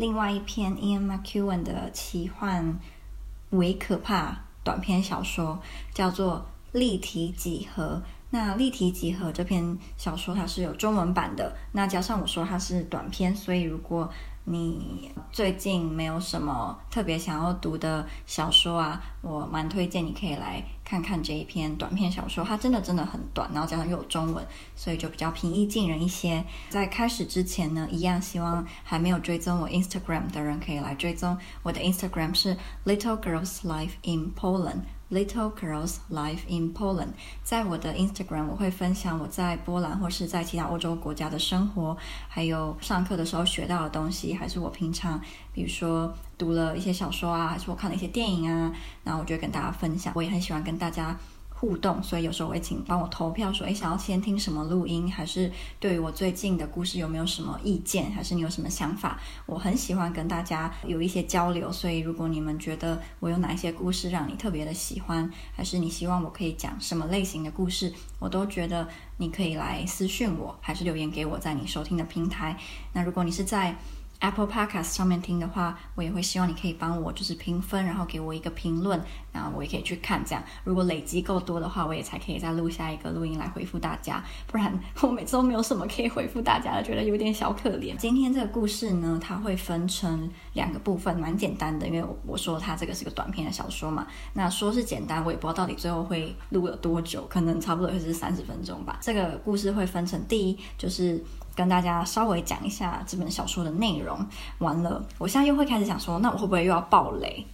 [0.00, 2.78] 另外一篇 Ian McEwan 的奇幻
[3.50, 5.60] 唯可怕短篇小说，
[5.92, 6.46] 叫做
[6.78, 8.02] 《立体几何》。
[8.30, 14.10] 那《立体几何》这篇小说它是有中文版的，那加上我说它是短篇，所以如果
[14.50, 24.44] 你最近没有什么特别想要读的小说啊，我蛮推荐你可以来看看这一篇短篇小说，它真的真的很短，然后加上又有中文，
[24.74, 26.44] 所以就比较平易近人一些。
[26.68, 34.80] 在开始之前呢，一样希望还没有追踪我 Instagram 的人可以来追踪我的 Instagram 是 Little Girls Life in Poland。
[35.10, 37.08] Little Girls Life in Poland，
[37.42, 41.96] 在我的 Instagram 我会分享我在波兰或是在其他欧洲国家的生活，
[42.28, 45.20] 还有上课的时候学到的东西，还是我平常
[45.52, 50.12] 比如说读了一些小说啊，还是我看了一些电影啊，然后我就跟大家分享。
[50.14, 51.18] 我也很喜欢跟大家
[51.60, 59.20] 互动，所以有时候我会请帮我投票说，诶，想要先听什么录音，还是对于我最近的故事有没有什么意见，还是你有什么想法？
[59.44, 72.56] 我很喜欢跟大家有一些交流，所以如果你们觉得我有哪一些故事让你特别的喜欢，还是你希望我可以讲什么类型的故事，我都觉得你可以来私讯我，还是留言给我，在你收听的平台。
[72.94, 73.76] 那如果你是在
[74.20, 79.00] Apple Podcast 上面听的话，我也会希望你可以帮我就是评分，然后给我一个评论，
[79.32, 80.22] 然后我也可以去看。
[80.24, 84.22] 这样如果累积够多的话，我也才可以再录下一个录音来回复大家。
[84.46, 87.96] 不然我每次都没有什么可以回复大家的，觉得有点小可怜。
[87.96, 94.06] 今天这个故事呢，它会分成两个部分，蛮简单的，因为我我说它这个是个短篇的小说嘛。
[94.34, 98.98] 那说是简单，我也不知道到底最后会录了多久，可能差不多会是三十分钟吧。
[99.00, 101.24] 这个故事会分成第一就是。
[101.60, 104.26] 跟大家稍微讲一下这本小说的内容。
[104.60, 107.46] 完了，我现在又会开始想说，那我会不会又要爆雷？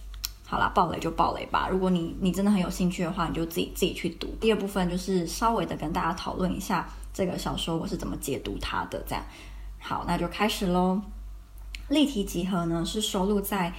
[0.45, 1.67] 好啦，爆雷就爆雷吧。
[1.69, 4.33] 如果你你真的很有兴趣的话，你就自己自己去读。
[4.39, 9.03] 第二部分就是稍微的跟大家讨论一下这个小说我是怎么解读它的。
[9.05, 9.21] 这样，
[9.81, 11.01] 好，那就开始喽。
[11.89, 13.73] 立体集合呢，是收录在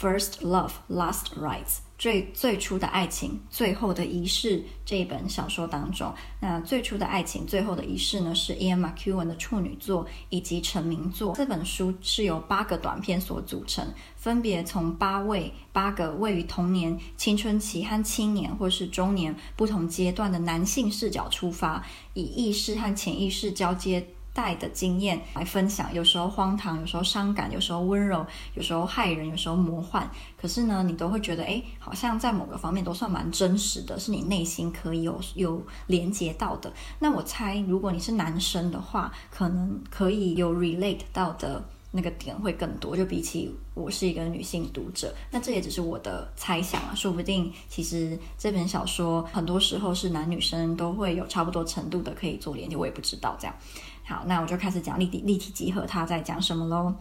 [0.02, 1.78] 《First Love, Last Rights》。
[1.98, 11.34] 最最初的爱情，最后的仪式这一本小说当中，那最初的爱情，最后的仪式呢，是 Ian McEwan 的处女作以及成名作。
[11.34, 24.06] 这本书是由八个短篇所组成，分别从八位八个位于童年、青春期和青年或是中年不同阶段的男性视角出发，以意识和潜意识交接。
[24.38, 30.08] 带的经验来分享，有时候荒唐，有时候伤感，有时候温柔，有时候害人，有时候魔幻。
[30.40, 36.72] 可是呢，你都会觉得，哎，好像在某个方面都算蛮真实的，是你内心可以有有连接到的。
[37.00, 41.60] 那我猜，如果你是男生的话，可能可以有 relate 到的
[41.90, 45.12] 那个点会更多，就比起我是一个女性读者。
[45.32, 53.54] 那这也只是我的猜想啊，说不定其实这本小说很多时候是男女生都会有差不多程度的可以做连接，我也不知道这样。
[54.08, 56.94] 好，那我就开始讲立体立体集合，它在讲什么喽？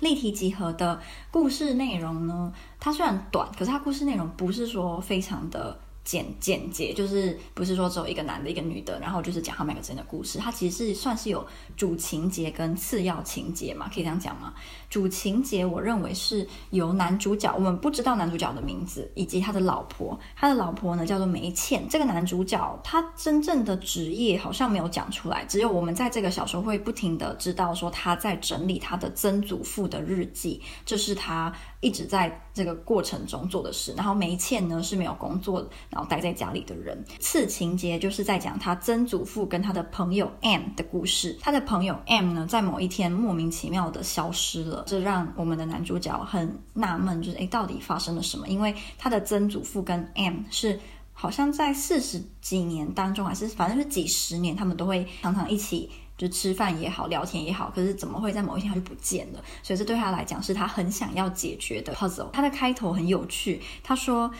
[0.00, 0.98] 立体集合的
[1.30, 2.52] 故事内容呢？
[2.80, 5.78] 它虽然短，可是它故事内容不是说非常的。
[6.04, 10.38] 简简洁就是不是说只有一个男的，一个女的，然后就是讲他们两个之间的故事。
[10.38, 11.46] 它其实是算是有
[11.76, 14.52] 主情节跟次要情节嘛，可以这样讲吗？
[14.90, 21.88] 主情节我认为是由男主角，我们不知道男主角的名字以及他的老婆，他的老婆呢叫做梅茜。
[21.88, 31.52] 这个男主角他真正的职业好像没有讲出来，只有我们在这个小说会不停的知道说他在整理他的曾祖父的日记，这是他
[31.82, 33.92] 一直在这个过程中做的事。
[33.94, 35.68] 然后梅茜呢是没有工作。
[35.90, 41.36] 然后待在家里的人，次情节就是在讲他曾祖父跟他的朋友 M 的故事。
[41.42, 48.48] 他的朋友 M 呢，在某一天莫名其妙的消失了，这让我们的男主角很纳闷，就是诶，到底发生了什么？
[48.48, 50.80] 因为他的曾祖父跟 M 是
[51.12, 57.72] 好像在四十几年当中，还是反正是几十年，他们都会常常一起就吃饭也好，聊天也好。
[57.74, 59.42] 可是怎么会在某一天他就不见了？
[59.62, 62.30] 所以这对他来讲是他很想要解决的 puzzle。
[62.32, 64.32] 他的开头很有趣，他说。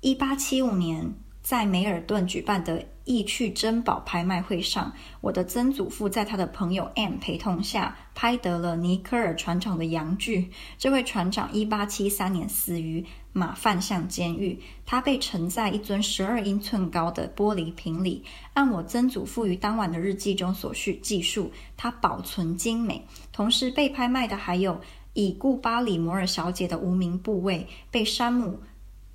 [0.00, 1.12] 一八七五年，
[1.42, 10.50] 在梅尔顿举办的意趣珍宝拍卖会上，我的曾祖父在他的朋友 M 陪同下，拍得了尼科尔船长的洋具。
[10.76, 18.22] 这位船长一八七三年死于马饭巷监狱，他被沉在一尊十二英寸高的玻璃瓶里。
[18.52, 23.06] 按我曾祖父于当晚的日记中所叙记述，他保存精美。
[23.32, 24.82] 同时被拍卖的还有
[25.14, 28.60] 已故巴里摩尔小姐的无名部位，被山姆。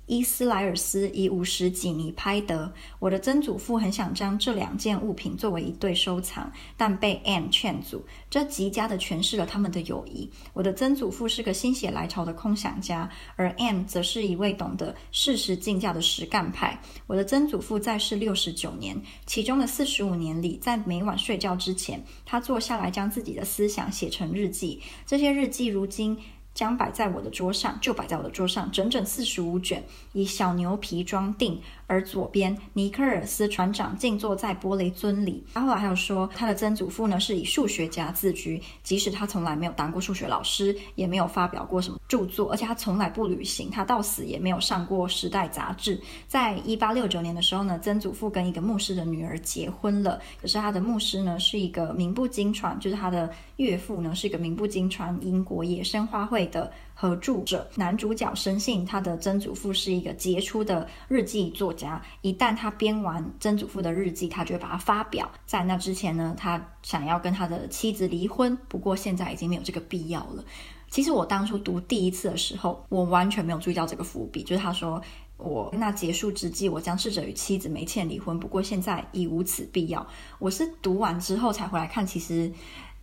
[0.06, 2.72] 伊斯莱尔斯以五十几尼拍得。
[2.98, 8.04] 我的曾祖父很想将这两件物品作为一对收藏，但被 M 劝阻。
[8.28, 10.30] 这极佳地诠释了他们的友谊。
[10.52, 16.80] 我的曾祖父是个心血来潮的空想家，而 M 则是一位懂得适时竞价的实干派。
[17.06, 24.80] 我的曾祖父在世六十九年，其中的四十五年里，在每晚睡觉之前，他坐下来将自己的思想写成日记。
[25.06, 26.18] 这些日记如今。
[26.54, 31.60] 将摆在我的桌上，就摆在我的桌上，整整四十五卷，以小牛皮装订。
[31.86, 35.44] 而左边，尼克尔斯船长静坐在玻璃樽里。
[35.54, 46.00] 他后来还有说，他的曾祖父呢是以数学家自居，即使他从来没有当过数学老师，也没有发表过什么著作，而且他从来不旅行，他到死也没有上过《时代》杂志。
[46.26, 56.72] 在一八六九年的时候呢，曾祖父跟一个牧师的女儿结婚了，可是他的牧师呢是一个名不经传，就是他的岳父呢是一个名不经传英国野生花卉的。
[56.96, 65.30] 合著者男主角深信他的曾祖父是一个杰出的日记作家，一旦他编完曾祖父的日记，他就会把它发表。
[65.44, 70.44] 在那之前呢，他想要跟他的妻子离婚，不过现在已经没有这个必要了。
[70.88, 75.02] 其实我当初读第一次的时候，我完全没有注意到这个伏笔，就是他说
[75.36, 80.06] 我那结束之际，我将试着与妻子梅茜离婚，不过现在已无此必要。
[80.38, 82.52] 我是读完之后才回来看，其实。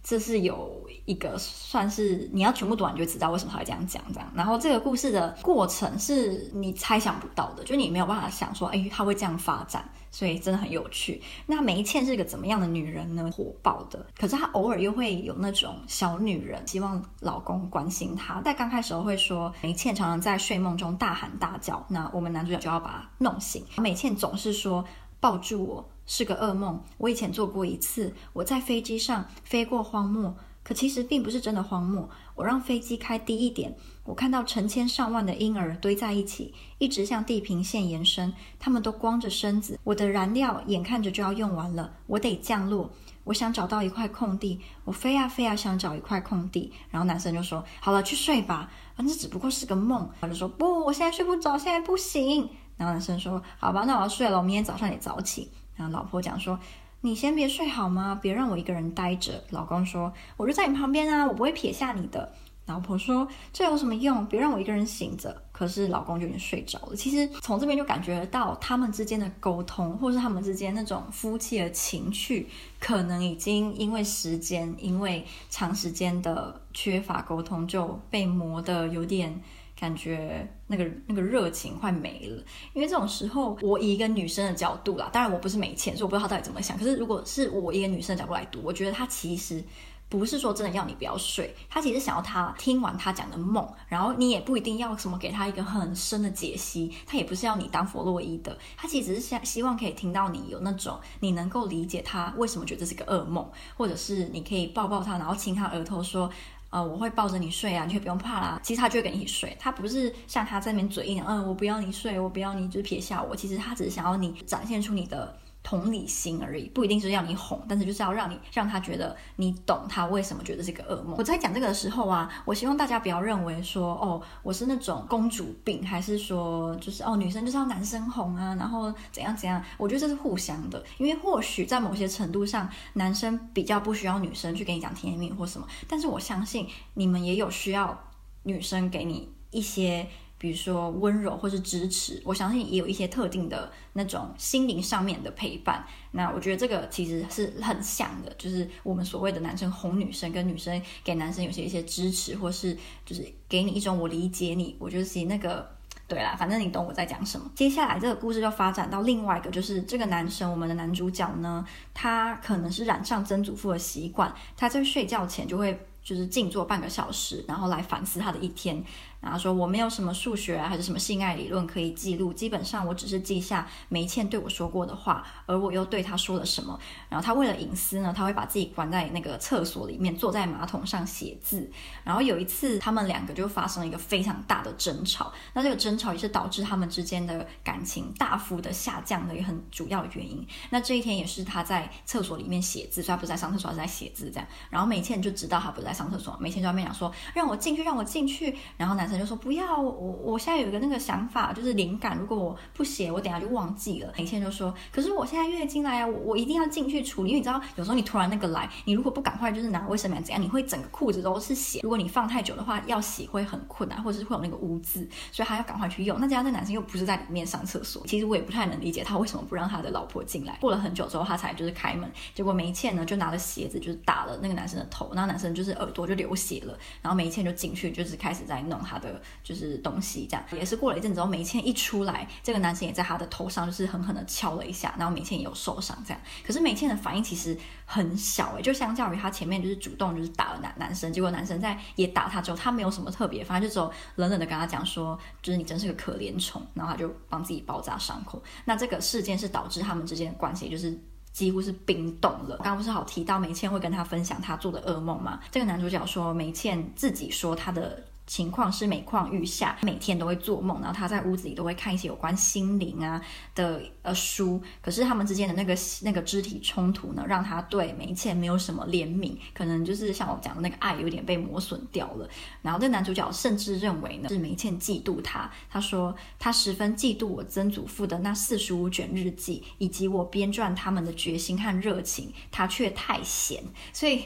[0.03, 4.31] 这是有一个算是你要全部读完，你就知道为什么他会这样讲这样。
[4.35, 11.21] 然后这个故事的过程是你猜想不到的，就你没有办法想说，哎，他会这样发展，所以真的很有趣。
[11.45, 13.29] 那梅茜是个怎么样的女人呢？
[13.31, 18.41] 火爆的，可是她偶尔又会有那种小女人，希望老公关心她。
[18.41, 23.63] 在刚开始时候会说，梅茜常常在睡梦中大喊大叫，那我们男主角就要把她弄醒。
[23.77, 24.83] 梅茜总是说，
[25.19, 25.90] 抱住我。
[26.05, 26.83] 是个噩梦。
[26.97, 32.09] 我以前做过一次，我在飞机上飞过荒漠，可其实并不是真的荒漠。
[32.35, 38.33] 我让飞机开低一点，我看到成千上万的婴儿堆在一起，一直向地平线延伸。
[38.59, 39.79] 他们都光着身子。
[39.83, 42.89] 我的燃料眼看着就要用完了，我得降落。
[43.23, 46.73] 我想找到一块空地，我飞啊飞啊，想找一块空地。
[46.89, 56.59] 然后男生就说：“好了，去睡吧，反正只不过是个梦。”他就说：“不，我现在睡不着，现在不行。”然后男生说：“好吧，那我要睡了，我明天早上也早起。”然后老婆讲说
[57.01, 58.19] ：“你先别睡好吗？
[58.21, 62.31] 别让我一个人待着。”老公说：“我就在你旁边啊，我不会撇下你的。”
[62.67, 64.25] 老婆说：“这有什么用？
[64.27, 66.95] 别让我一个人醒着。”可是老公就已经睡着了。
[66.95, 72.47] 其实从这边就感觉到他们之间的沟通，或是他们之间那种夫妻的情趣，
[72.79, 79.41] 可能已经因为时间，因为长时间的缺乏沟通，就被磨得有点。
[79.81, 82.43] 感觉那个那个热情快没了，
[82.73, 86.77] 因为这种时候，我以一个女生的角度啦，当然我不是没钱，所以我不知道她到底怎么想。
[86.77, 89.63] 可是如果是我一个女生的角度来读，我觉得她其实
[90.07, 106.29] 不是说真的要你不要睡，她其实想要她听完她讲的梦，然后你也不一定要什么给她一个很深的解析，她也不是要你当弗洛伊德，她其实只是想希望可以听到你有那种你能够理解她为什么觉得这是个噩梦，或者是你可以抱抱她，然后亲她额头说。
[106.71, 108.59] 呃，我会抱着你睡啊，你却不用怕啦。
[108.63, 113.35] 其实他就会跟你一起睡，他不是像他在那边嘴硬，嗯，我不要你睡，我不要你就是撇下我。
[113.35, 115.37] 其实他只是想要你展现出你的。
[115.63, 121.15] 同理心而已，不一定是要你哄，但是就是要让你让他觉得你懂他为什么觉得是个噩梦。
[121.17, 129.63] 我在讲这个的时候啊，我希望大家不要认为说哦，我是那种公主病，还是说就是哦，女生就是要男生哄啊，然后怎样怎样。
[129.77, 137.97] 我觉得这是互相的，因为或许在某些程度上，男生比较不需要女生去跟你讲甜言蜜语或什么，但是我相信你们也有需要
[138.43, 140.07] 女生给你一些。
[140.41, 145.85] 比如说温柔或是支持，我相信也有一些特定的那种心灵上面的陪伴。
[146.09, 154.75] 那我觉得这个其实是很像的，就是我们所谓的男生哄女生，跟女生给男生有些一些支持，或是就是给你一种我理解你。
[154.79, 155.69] 我觉得其实那个
[156.07, 157.47] 对啦，反正你懂我在讲什么。
[157.53, 168.83] 接下来这个故事就发展到另外一个，就是这个男生，我们的男主角呢，他可能是染上曾祖父的习惯，他在睡觉前就会就是静坐半个小时，然后来反思他的一天。
[169.21, 176.79] 然后说我没有什么数学啊，还是什么性爱理论可以记录，基本上我只是记下梅茜对我说过的话，而我又对他说了什么。
[177.07, 181.69] 然后他为了隐私呢，他会把自己关在那个厕所里面，坐在马桶上写字。
[182.03, 185.31] 然后有一次，他们两个就发生了一个非常大的争吵。
[185.53, 190.43] 那这个争吵也是导致他们之间的感情大幅的下降的一个很主要原因。
[190.71, 194.47] 那这一天也是他在厕所里面写字，所以他不是在上厕所，他是在写字这样。
[194.71, 198.55] 然后梅茜就知道他不在上厕所，梅倩就在那边讲说让我进去，让我进去。
[198.77, 204.13] 然后男生就说不要，我我现在有一个那个想法，就是灵感，如果我不写，我等下就忘记了。
[204.17, 211.79] 梅倩就说，可是我现在月经来啊，我我一定要进去处理，因为你知道有时候你突然那个来，你如果不赶快就是拿卫生棉怎样，你会整个裤子都是血。
[211.83, 216.19] 如果你放太久的话，要洗会很困难，或者是会有那个污渍，所以他要赶快去用。
[216.19, 220.57] 那这样那男生又不是在里面上厕所，其实我也不太能理解他为什么不让他的老婆进来。
[220.61, 236.21] 过了很久之后，他才就是开门，结果梅倩呢就拿了鞋子就是打了那个男生的头，然后男生就是耳朵就流血了，然后梅茜就进去就是开始在弄他的就是东西，这样也是过了一阵子之后，梅茜一出来，这个男生也在他的头上就是狠狠的敲了一下，然后梅茜也有受伤这样。
[236.45, 248.41] 可是梅茜的反应其实很小诶，就相较于他前面就是主动就是打了男男生，结果男生在也打他之后，他没有什么特别，反正就只有冷冷的跟他讲说，就是你真是个可怜虫，然后他就帮自己包扎伤口。
[248.65, 250.99] 那这个事件是导致他们之间的关系就是。
[251.31, 252.57] 几乎是冰冻了。
[252.57, 255.39] 刚刚不是好提到梅倩会跟他分享他做的噩梦吗？
[255.51, 258.03] 这个男主角说，梅倩自己说他的。
[258.31, 263.21] 情况是每况愈下，每天都会做梦，然后他在屋子里都会看一些有关心灵啊
[263.53, 264.63] 的呃书。
[264.81, 272.25] 可是他们之间的那个那个肢体冲突呢，让他对梅茜没有什么怜悯，可能就是像我讲的那个爱有点被磨损掉了。
[272.61, 275.51] 然后这男主角甚至认为呢，是梅茜嫉妒他。
[275.69, 283.61] 他说他十分嫉妒我曾祖父的那四十五卷日记，以及我编撰他们的决心和热情，他却太闲。
[283.91, 284.23] 所以，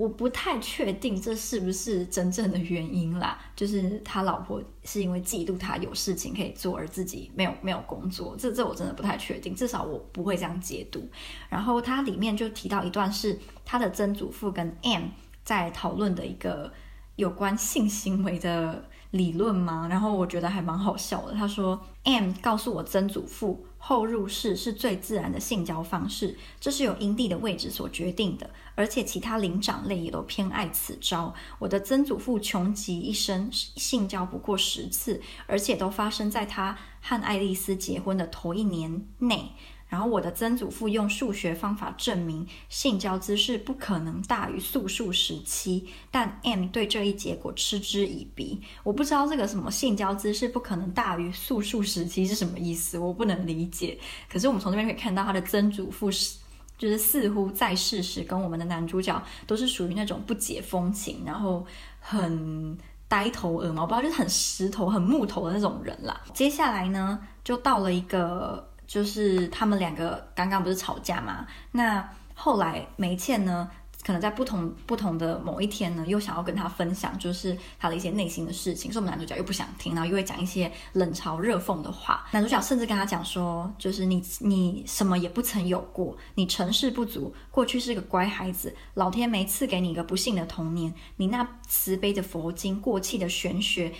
[0.00, 11.06] 我不太确定这是不是真正的原因啦，就是他老婆是因为嫉妒他有事情可以做，而自己没有没有工作，这这我真的不太确定，至少我不会这样解读。
[11.50, 15.02] 然后他里面就提到一段是他的曾祖父跟 M
[15.44, 16.72] 在讨论的一个
[17.16, 19.86] 有关性行为的理论吗？
[19.90, 21.34] 然后我觉得还蛮好笑的。
[21.34, 23.66] 他说 M 告诉我曾祖父。
[23.82, 31.34] 后入式是最自然的性交方式，这是由阴蒂的位置所决定的，而且其他灵长类也都偏爱此招。
[31.58, 39.52] 我的曾祖父穷极一生性交不过十次，而且都发生在他和爱丽丝结婚的头一年内。
[39.90, 48.62] 然后我的曾祖父用数学方法证明性交姿势不可能大于素数十七，但 M 对这一结果嗤之以鼻。
[48.84, 53.98] 我不知道这个什么性交姿势不可能大于素数十七是什么意思，我不能理解。
[54.32, 56.38] 可是我们从这边可以看到，他的曾祖父是
[56.78, 61.66] 就是似乎在世时跟我们的男主角都是属于那种不解风情，然后
[61.98, 62.78] 很
[63.08, 66.20] 呆头鹅毛，不知道就是很石头、很木头的那种人啦。
[66.32, 68.69] 接下来呢，就到了一个。
[68.90, 71.46] 就是他们两个刚刚不是吵架吗？
[71.70, 72.04] 那
[72.34, 73.70] 后来梅茜呢，
[74.02, 78.90] 可能在不同不同的某一天呢，又想要跟他分享，就是他的一些内心的事情。
[78.90, 82.26] 所以我们男主角又不想听，然后又会讲一些冷嘲热讽的话。
[82.32, 90.92] 男主角甚至跟他讲说，就是你你什么也不曾有过，你成事不足，过去是个乖孩子，老天没赐给你一个不幸的童年。
[91.14, 93.92] 你那慈悲的佛经，过气的玄学。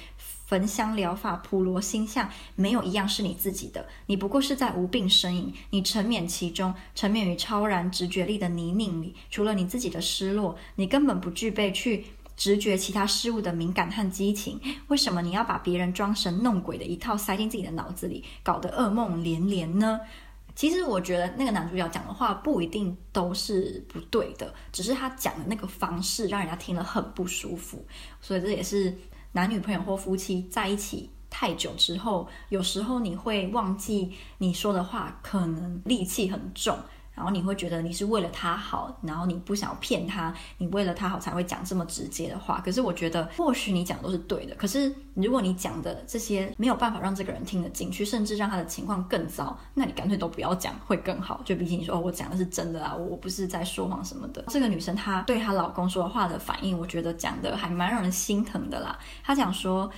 [0.50, 3.86] 焚香疗法、普罗星象，没有一样是你自己的。
[4.06, 9.14] 你不过是在无病呻吟，你沉湎其中，沉湎于超然直觉力的泥泞里。
[9.30, 12.04] 除了你自己的失落，你根本不具备去
[12.36, 14.60] 直觉其他事物的敏感和激情。
[14.88, 20.00] 为什么你要把别人装神弄鬼的一套塞进自己的脑子里，搞得噩梦连连呢？
[20.56, 27.86] 其实我觉得那个男主角讲的话不一定都是不对的，只是他讲的那个方式让人家听了很不舒服。
[28.20, 28.98] 所以这也是。
[29.32, 36.76] 男女朋友或夫妻在一起太久之后，有时候你会忘记你说的话可能戾气很重，
[37.20, 42.62] 然后你会觉得你是为了他好，然后你不想要骗他，你为了他好才会讲这么直接的话。
[42.64, 51.42] 可是我觉得，或许你讲的都是对的，可是如果你讲的这些没有办法让这个人听得进去，甚至让他的情况更糟，那你干脆都不要讲会更好。
[51.44, 54.42] 就比起你说，我讲的是真的啊，我不是在说谎什么的。
[54.48, 58.98] 这个女生她对她老公说的话的反应，我觉得讲的还蛮让人心疼的啦。
[59.22, 59.90] 她讲说。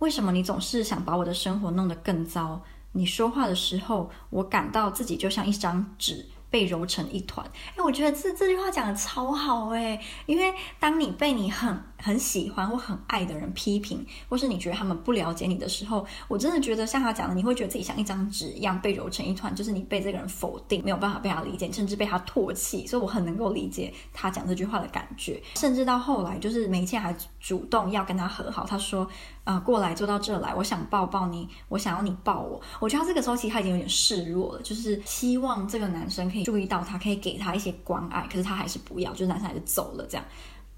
[0.00, 2.58] 为什么你总是想把我的生活弄得更糟？
[2.92, 6.24] 你说话的时候，我感到自己就像一张纸。
[6.50, 25.42] 被揉成一团，哎，我觉得这这句话讲的超好哎，因为当你被你很很喜欢或很爱的人批评，或是你觉得他们不了解你的时候，我真的觉得像他讲的，你会觉得自己像一张纸一样被揉成一团，就是你被这个人否定，没有办法被他理解，甚至被他唾弃，所以我很能够理解他讲这句话的感觉。
[25.54, 29.08] 甚至到后来，就是梅茜还主动要跟他和好，他说。
[29.42, 32.60] 啊、过来坐到这来，我想抱抱你，我想要你抱我。
[32.78, 40.24] 我觉得他这个时候其实他已经有点示弱了，就是希望这个男生可以注意到他，可以给他一些关爱，可是他还是不要，就是男生还是走了这样。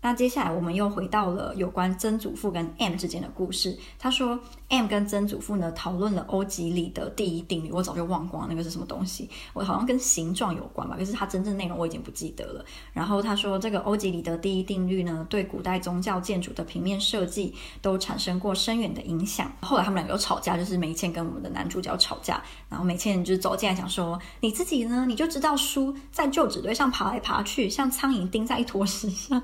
[0.03, 3.79] 那接下来我们又回到了有关曾祖父跟 M 之间的故事。
[4.01, 12.65] 他说，M 跟曾祖父呢讨论了欧几里得第一定律，我早就忘光那个是什么东西，我好像跟形状有关吧，可是它真正内容我已经不记得了。
[12.93, 19.53] 然后他说，这个欧几里得第一定律呢，对古代宗教建筑的平面设计都产生过深远的影响。
[19.61, 29.41] 后来他们两个又吵架，就是梅茜跟我们的男主角吵架，然后梅茜就走进来讲说，你自己呢，你就知道书在旧纸堆上爬来爬去，像苍蝇钉在一坨屎上。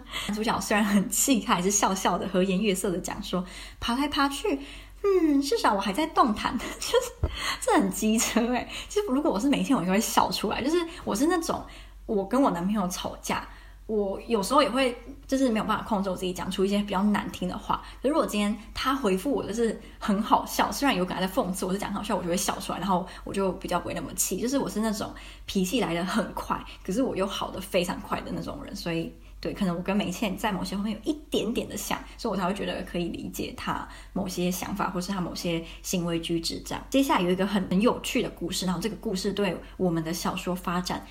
[0.61, 3.45] 虽然很气，他还是笑笑的和颜悦色的讲说
[3.81, 4.61] ：“爬来爬去，
[5.03, 6.57] 嗯，至少我还在动弹。
[6.79, 8.69] ”就是这很机车哎。
[8.89, 10.63] 其实如果我是每天，我就会笑出来。
[10.63, 11.61] 就是我是那种，
[12.07, 13.49] 我跟我男朋友吵架，
[13.87, 17.83] 我有时候也会就是没有办法控制我自己，讲出一些比较难听的话。
[18.03, 24.41] 可是如果今天他回复我就是很好笑，虽然有可能在讽刺，我是讲好笑，我就会笑出来，然后我就比较不会那么气。
[24.41, 25.15] 就是我是那种
[25.47, 29.13] 脾气来得很快，可是我又好得非常快的那种人，所以。
[29.41, 36.85] 对，可能我跟梅倩在某些方面有一点点的像，所以我才会觉得可以理解她某些想法，或是她某些行为举止这样。
[36.91, 41.07] 接下来有一个很很有趣的故事，然后这个故事对我们的小说发展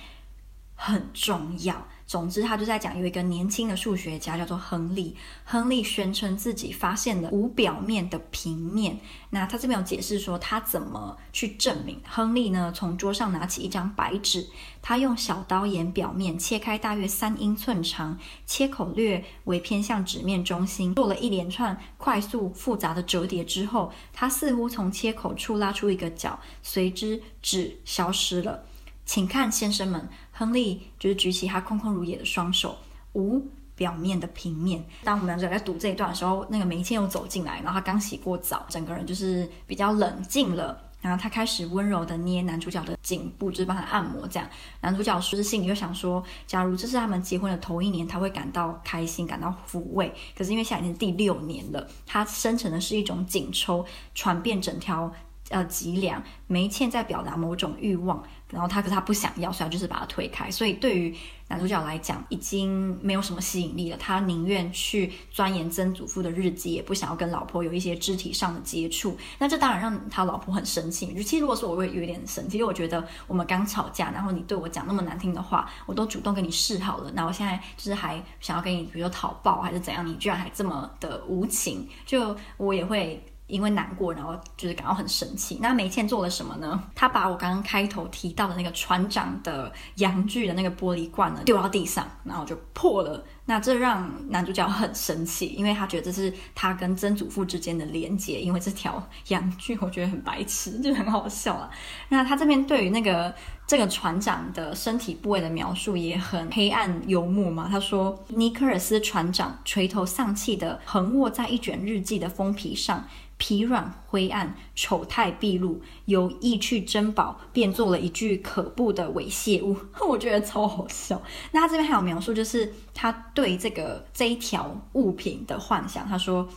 [0.74, 1.88] 很重要。
[2.08, 8.98] 总之，他就在讲有一个年轻的数学家叫做亨利，亨利宣称自己发现了无表面的平面。
[9.28, 12.00] 那他这边有解释说他怎么去证明。
[12.08, 14.46] 亨利呢，从桌上拿起一张白纸，
[14.80, 28.64] 他用小刀沿表面切开大约三英寸长，切口略为偏向纸面中心，做了一连串快速复杂的折叠之后，他似乎从切口处拉出一个角，随之纸消失了。
[29.04, 30.08] 请看，先生们。
[30.38, 32.78] 亨利就是举起他空空如也的双手，
[33.14, 34.84] 无表面的平面。
[35.02, 40.80] 当我们两个在读这一段的时候，那个梅茜又走进来，然后他刚洗过澡，整个人就是比较冷静了。
[41.00, 44.28] 然后他开始温柔地捏男主角的颈部，就是帮他按摩。
[44.28, 44.48] 这样，
[44.80, 50.12] 男主角是心里又想说，假如这是他们结婚的头一年，他会感到开心，感到抚慰。
[50.36, 55.12] 可是因为现在已经第六年了，他生成的是一种紧抽，传遍整条
[55.50, 56.22] 呃脊梁。
[56.48, 58.22] 梅茜在表达某种欲望。
[58.50, 60.50] 然后他可是他不想要，所以他就是把他推开。
[60.50, 61.14] 所以对于
[61.48, 63.96] 男主角来讲，已经没有什么吸引力了。
[63.98, 69.16] 他宁愿去钻研曾祖父的日记，也不想要跟老婆有一些肢体上的接触。
[69.38, 71.06] 那这当然让他老婆很生气。
[71.14, 83.22] 就其实如果说我会有点生气，因为我觉得我们刚吵架，然后你对我讲那么难听的话，我都主动跟你示好了，那我现在就是还想要跟你，比如说讨报还是怎样，你居然还这么的无情，就我也会。
[83.48, 85.58] 因为难过，然后就是感到很生气。
[85.60, 86.80] 那梅茜做了什么呢？
[86.94, 93.24] 她把我刚刚开头提到的那个船长的阳具的那个玻璃罐呢丢到地上，然后就破了。
[93.48, 98.38] 那这让男主角很生气，因为他觉得这是他跟曾祖父之间的连接。
[98.38, 101.70] 因为这条阳具，我觉得很白痴，就很好笑啊。
[102.10, 103.34] 那他这边对于那个
[103.66, 107.66] 这个船长的身体部位的描述也很黑暗幽默嘛。
[107.70, 113.08] 他说，尼科尔斯船长垂头丧气地横卧在一卷日记的封皮上。
[113.40, 119.76] 疲软、灰暗、丑态毕露，由意去珍宝，变做了一具可怖的猥亵物。
[120.08, 121.22] 我觉得超好笑。
[121.52, 126.08] 那他这边还有描述，就是他对这个这一条物品的幻想。
[126.08, 126.48] 他说。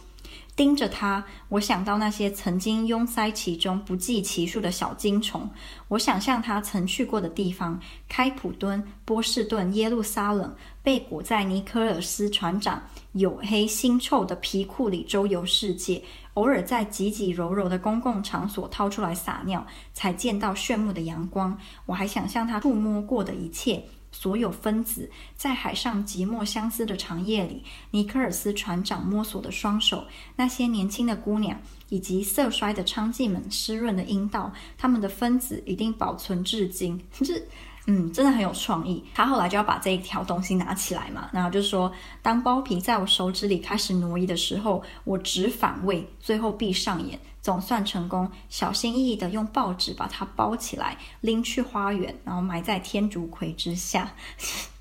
[0.53, 5.49] 盯着它，我想到那些曾经拥塞其中不计其数的小精虫。
[5.87, 12.83] 我想象他曾去过的地方：开普敦、波士顿、耶路撒冷，被裹在尼科尔斯船长
[13.15, 16.03] 黝黑腥臭的皮裤里周游世界，
[16.35, 21.57] 偶尔在挤挤揉揉的公共场所掏出来撒尿，才见到炫目的阳光。
[21.85, 23.83] 我还想象他触摸过的一切。
[24.11, 37.01] 所有分子在海上寂寞相思的长夜里，尼克尔斯船长摸索的双手，那些年轻的姑娘，以及色衰的娼妓们湿润的阴道，他们的分子一定保存至今。
[37.11, 37.47] 就是，
[37.87, 39.03] 嗯，真的很有创意。
[39.13, 47.19] 他后来就要把这一条东西拿起来嘛，然后就说，当包皮在我手指里开始挪移的时候，我只反胃，最后闭上眼。
[47.41, 54.13] 总算成功，小心翼翼地用报纸把它包起来，拎去花园，然后埋在天竺葵之下。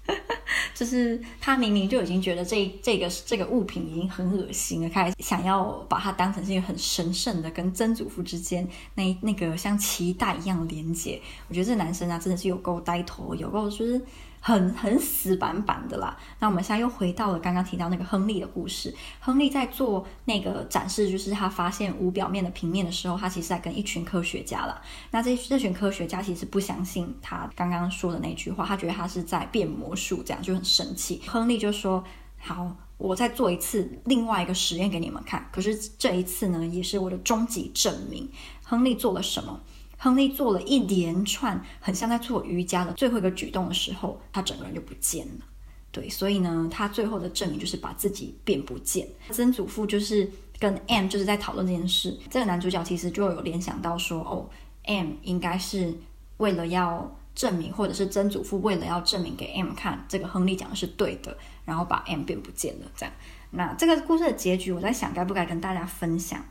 [0.74, 11.20] 就是他明明就已经觉得这这个这个物品已经很恶心了，开始想要把它当成是一个很神圣的，跟曾祖父之间那那个像脐带一样连接。
[11.48, 14.04] 我觉得这男生啊，真的是有够呆头，有够就是。
[14.40, 16.16] 很很死板板的啦。
[16.38, 18.94] 那我们现在又回到了刚刚提到那个亨利的故事。
[19.20, 24.80] 亨利在做那个展示，就是他发现无表面的平面的时候，他其实在跟一群科学家啦。
[25.10, 31.20] 那这这群科学家其实不相信他刚刚说的那句话，他觉得他是在变魔术，这样就很生气。
[31.26, 32.02] 亨利就说
[32.40, 35.46] ：“好，我再做一次另外一个实验给你们看。
[35.52, 38.28] 可是这一次呢，也是我的终极证明。”
[38.64, 39.60] 亨利做了什么？
[40.02, 45.44] 亨利做了一连串很像在做瑜伽的最后一个举动的时候，他整个人就不见了。
[45.92, 49.06] 对，所以呢，他最后的证明就是把自己变不见。
[49.30, 50.26] 曾祖父就是
[50.58, 54.48] 跟 M 就是在讨论这件事，这个男主角其实就有联想到说，哦
[54.84, 55.92] ，M 应该是
[56.38, 61.36] 为了要证明，或者是曾祖父为了要证明给 M 看，这个亨利讲的是对的，
[61.66, 62.90] 然后把 M 变不见了。
[62.96, 63.14] 这样，
[63.50, 66.42] 那这个故事的结局，我在想该不该跟大家分享？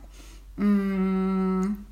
[0.56, 1.84] 嗯。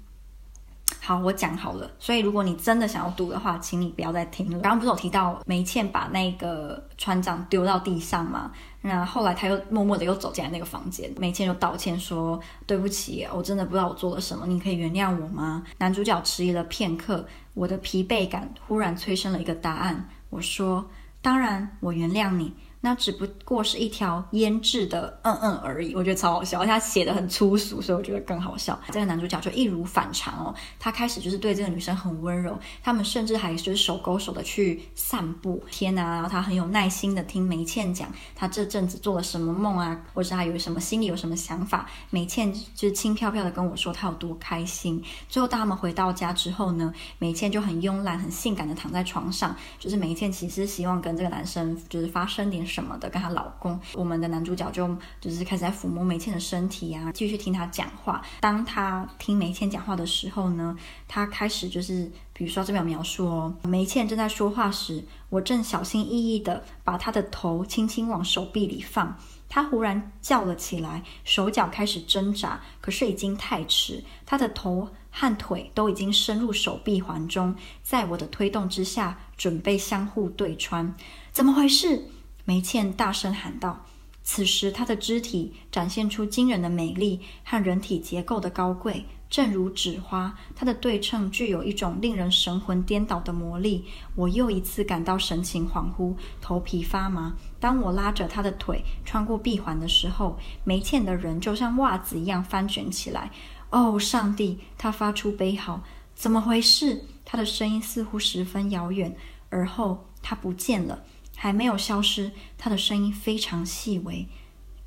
[1.08, 1.90] 好，我讲好了。
[1.98, 4.60] 所以，如果你真的想要读的话，请你不要再听了。
[4.60, 8.52] 刚刚不是有提到梅茜把那个船长丢到地上吗？
[8.82, 20.10] 那后来他又默默的又走进来那个房间，梅茜就道歉说：“对不起，我真的不知道我做了什么，你可以原谅我吗？”男主角迟疑了片刻，我的疲惫感忽然催生了一个答案。
[20.28, 20.90] 我说
[21.22, 22.52] ：“当然，我原谅你。”
[22.88, 26.64] 那只不过是一条腌制的嗯嗯而已，我觉得超好笑。
[26.64, 28.80] 他写的很粗俗，所以我觉得更好笑。
[28.90, 35.62] 这个男主角就易如反常哦，他开始就是对这个女生很温柔，他们甚至还就是手勾手的去散步。
[35.70, 41.86] 天呐，然后他很有耐心的听梅茜讲他这阵子做了什么梦啊，或者他有什么心里有什么想法。
[42.08, 45.04] 梅茜就是轻飘飘的跟我说他有多开心。
[45.28, 52.64] 最后当他们回到家之后呢，梅茜就很慵懒、很性感的躺在床上，就是梅茜其实希望跟这个男生就是发生点。
[52.78, 58.22] 什么的，跟她老公，我们的男主角就就是开始在抚摸梅倩的身体啊，继续听她讲话。
[58.38, 60.76] 当他听梅倩讲话的时候呢，
[61.08, 80.94] 他开始就是，比如说这边有描述哦，梅倩正在说话时，我正小心翼翼地把她的头轻轻往手臂里放，她忽然叫了起来，手脚开始挣扎，可是已经太迟，她的头和腿都已经深入手臂环中，在我的推动之下，准备相互对穿。
[81.32, 82.04] 怎么回事？
[82.48, 83.84] 梅茜大声喊道
[84.24, 90.34] ：“此时，她的肢体展现出惊人的美丽和人体结构的高贵，正如纸花。
[90.56, 93.84] 她的对称具有一种令人神魂颠倒的魔力。
[94.14, 97.36] 我又一次感到神情恍惚，头皮发麻。
[97.60, 103.30] 当我拉着她的腿穿过臂环的时候，梅茜的人就像袜子一样翻卷起来。
[103.68, 104.58] 哦，上帝！
[104.78, 105.82] 她发出悲嚎
[106.16, 109.14] ：“怎么回事？”她的声音似乎十分遥远，
[109.50, 111.04] 而后她不见了。
[111.40, 114.26] 还没有消失，他的声音非常细微。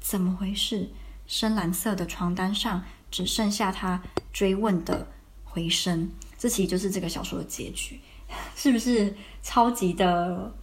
[0.02, 0.90] 怎么回事？
[1.26, 5.08] 深蓝色的床单上只剩下他追问的
[5.46, 6.12] 回声。
[6.38, 8.02] 这其实就是这个小说的结局，
[8.54, 10.54] 是不是超级的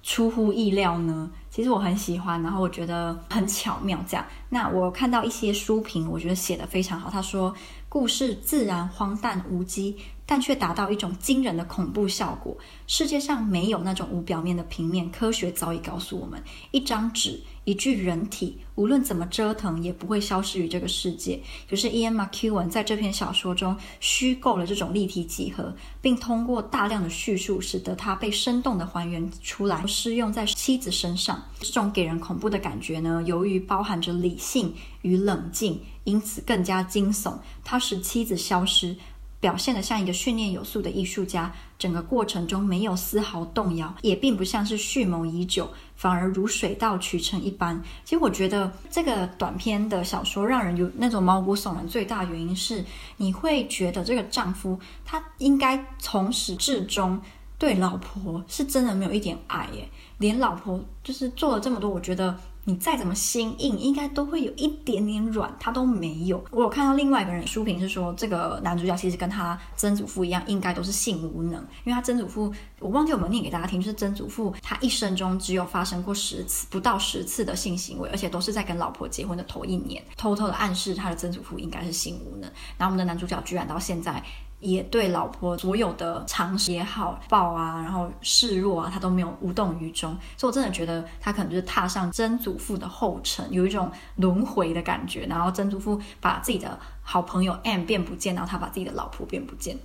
[0.00, 1.28] 出乎意料呢？
[1.50, 3.98] 其实我很喜欢，然后我觉得很巧妙。
[4.06, 7.10] 这样，那我看到一些书评，我觉得写得非常好。
[7.10, 7.52] 他说，
[7.88, 9.96] 故事自然荒诞无稽。
[10.30, 12.56] 但却达到一种惊人的恐怖效果。
[12.86, 16.40] 世界上没有那种无表面的平面，科学早已告诉我们：
[16.70, 21.40] 一张纸、一具人体，无论怎么折腾，也不会消失于这个世界。
[21.68, 31.42] 可是，Ian McEwan 在这篇小说中虚构了这种立体几何，并通过大量的叙述，使得它被生动地还原出来，适用在妻子身上。
[31.58, 37.34] 这种给人恐怖的感觉呢，由于包含着理性与冷静，因此更加惊悚。
[37.64, 38.96] 它使妻子消失。
[39.40, 47.82] 表现得像一个训练有素的艺术家，整个过程中没有丝毫动摇，也并不像是蓄谋已久，反而如水到渠成一般。
[48.04, 52.84] 其实我觉得这个短篇的小说让人有那种毛骨悚然，最大原因是
[53.16, 57.20] 你会觉得这个丈夫他应该从始至终
[57.58, 62.38] 对老婆是真的没有一点爱耶，连老婆就是做了这么多，我觉得。
[62.70, 66.44] 你再怎么心硬，应该都会有一点点软，他都没有。
[66.52, 82.50] 我有看到另外一个人书评是说，这个男主角其实跟他曾祖父一样，应该都是性无能，因为他曾祖父，我忘记有没有念给大家听，就是曾祖父他一生中只有发生过十次，不到十次的性行为，而且都是在跟老婆结婚的头一年，偷偷的暗示他的曾祖父应该是性无能。
[82.76, 84.22] 然后我们的男主角居然到现在。
[84.60, 95.24] 也对老婆所有的常识也好，抱啊，然后示弱啊，他都没有无动于衷，所以我真的觉得他可能就是踏上曾祖父的后尘，有一种轮回的感觉。
[95.24, 99.78] 然后曾祖父把自己的好朋友 M 变不见，然后他把自己的老婆变不见。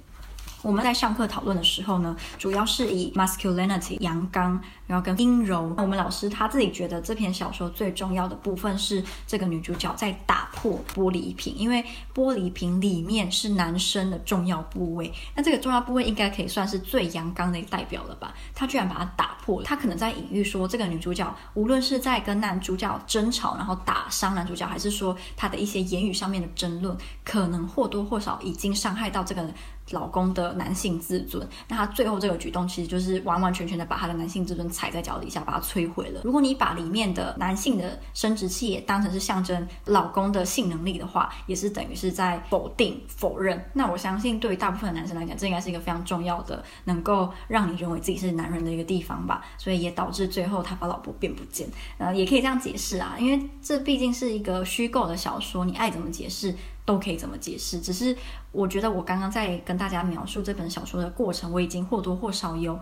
[0.65, 5.71] 我们在上课讨论的时候呢，主要是以 masculinity 阳刚，然后跟阴柔。
[5.77, 15.13] 我们老师他自己觉得这篇小说最重要的部分是这个女主角在打破玻璃瓶，因为玻璃瓶里面是男生的重要部位。
[15.35, 18.33] 那这个重要部位应该可以算是最阳刚的一个代表了吧？
[18.55, 19.65] 她居然把它打破了。
[19.67, 29.47] 她可能在隐喻说，这个女主角无论是在跟男主角争吵，然后打伤男主角，还是说她的一些言语上面的争论，可能或多或少已经伤害到这个。
[29.91, 31.47] 老公的男性自尊。
[31.67, 36.21] 那他最后这个举动，其实就是完完全全的把他的男性自尊踩在脚底下，把他摧毁了。
[36.23, 43.63] 如果你把里面的男性的生殖器也当成是象征老公的性能力的话，也是等于是在否定、否认。
[43.73, 49.45] 那我相信，对于大部分男生来讲，这应该是一个非常重要的，能够让你认为自己是男人的一个地方吧。
[49.57, 51.67] 所以也导致最后他把老婆变不见。
[51.97, 57.81] 呃，也可以这样解释啊，因为这毕竟是一个虚构的小说，你爱怎么解释都可以怎么解释。
[57.81, 58.15] 只是
[58.51, 62.79] 我觉得我刚刚在跟大家描述这本小说的过程，我已经或多或少有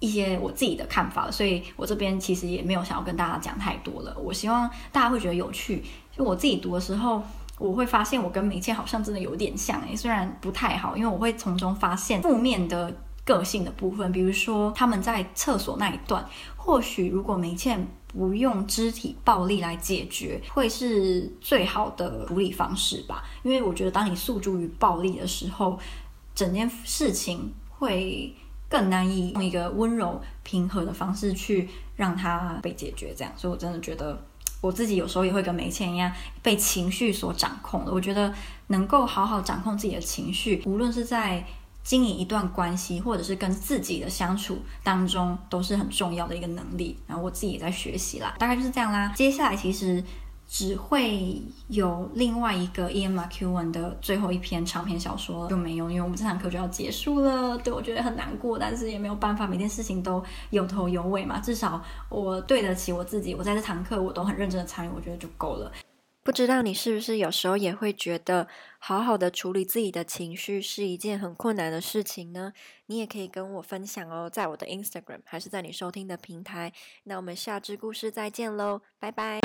[0.00, 4.14] 一些我自己的看法了，所以我这边其实也没有想要跟大家讲太多了。
[4.18, 5.82] 我希望大家会觉得有趣。
[6.12, 7.22] 就我自己读的时候，
[7.58, 12.92] 我会发现我跟梅茜好像真的有点像诶，虽然不太好，因为我会从中发现负面的
[13.24, 16.24] 个性的部分，比如说他们在厕所那一段，
[16.56, 17.86] 或许如果梅茜
[18.16, 23.24] 不用肢体暴力来解决，会是最好的处理方式吧。
[23.42, 25.78] 因为我觉得当你诉诸于暴力的时候，
[26.34, 28.32] 整件事情会
[28.68, 33.12] 更难以用一个温柔平和的方式去让它被解决。
[33.16, 34.16] 这样，所以我真的觉得
[34.60, 37.92] 我自己有时候也会跟梅茜一样被情绪所掌控的。
[37.92, 38.32] 我觉得
[38.68, 41.44] 能够好好掌控自己的情绪，无论是在
[41.84, 46.98] 经营一段关系，或者是跟自己的相处当中，都是很重要的一个能力。
[47.06, 49.12] 然后我自己也在学习啦，大概就是这样啦。
[49.14, 50.02] 接下来其实
[50.46, 57.56] 只会有另外一个 Ian McEwan 的最后一篇长篇小说就没有，因为我们这堂课就要结束了。
[57.58, 61.38] 对，我觉得很难过，但是也没有办法，每件事情都有头有尾嘛。
[61.38, 65.70] 至少我对得起我自己，我在这堂课我都很认真的参与，我觉得就够了。
[66.24, 72.54] 不知道你是不是有时候也会觉得，好好的处理自己的情绪是一件很困难的事情呢？
[72.86, 76.72] 你也可以跟我分享哦，在我的 Instagram 还是在你收听的平台。
[77.02, 79.38] 那我们下支故事再见喽，拜拜。